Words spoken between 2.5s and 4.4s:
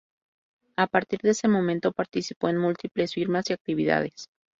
múltiples firmas y actividades.